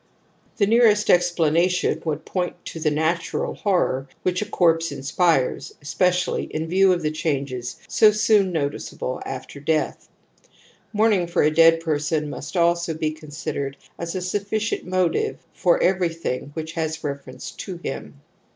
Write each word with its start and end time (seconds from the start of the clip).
The 0.57 0.65
nearest 0.65 1.11
explanation 1.11 2.01
would 2.05 2.25
point 2.25 2.55
to 2.65 2.79
the 2.79 2.89
1 2.89 2.95
natural 2.95 3.53
horrorwhich^^^^ 3.55 4.07
\ 6.49 6.49
in 6.49 6.67
view 6.67 6.91
of 6.91 7.01
the 7.03 7.11
changes 7.11 7.75
so 7.87 8.09
soon 8.09 8.51
noticeable 8.51 9.21
after, 9.27 9.59
death. 9.59 10.09
Mourning 10.91 11.27
for 11.27 11.43
a 11.43 11.51
dead 11.53 11.81
person 11.81 12.31
must 12.31 12.57
also 12.57 12.95
be 12.95 13.13
i 13.15 13.19
considered 13.19 13.77
as 13.99 14.15
a 14.15 14.21
sufficient 14.21 14.85
motive 14.87 15.45
for 15.53 15.79
everything 15.83 16.49
which 16.55 16.71
has 16.73 17.03
reference 17.03 17.51
to 17.51 17.77
him. 17.77 18.21